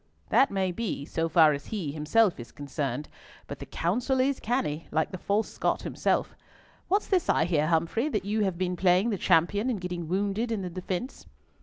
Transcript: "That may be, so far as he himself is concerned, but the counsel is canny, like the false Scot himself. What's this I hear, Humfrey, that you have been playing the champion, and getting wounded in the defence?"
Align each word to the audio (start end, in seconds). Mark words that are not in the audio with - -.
"That 0.29 0.49
may 0.49 0.71
be, 0.71 1.05
so 1.05 1.29
far 1.29 1.53
as 1.53 1.67
he 1.67 1.91
himself 1.91 2.39
is 2.39 2.51
concerned, 2.51 3.07
but 3.45 3.59
the 3.59 3.67
counsel 3.67 4.19
is 4.19 4.39
canny, 4.39 4.87
like 4.89 5.11
the 5.11 5.17
false 5.19 5.47
Scot 5.47 5.83
himself. 5.83 6.33
What's 6.87 7.05
this 7.07 7.29
I 7.29 7.45
hear, 7.45 7.67
Humfrey, 7.67 8.09
that 8.09 8.25
you 8.25 8.41
have 8.41 8.57
been 8.57 8.75
playing 8.75 9.11
the 9.11 9.17
champion, 9.19 9.69
and 9.69 9.79
getting 9.79 10.07
wounded 10.07 10.51
in 10.51 10.63
the 10.63 10.71
defence?" 10.71 11.27